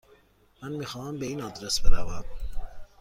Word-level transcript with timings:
من 0.63 0.71
میخواهم 0.71 1.17
به 1.19 1.25
این 1.25 1.41
آدرس 1.41 1.79
بروم. 1.79 2.25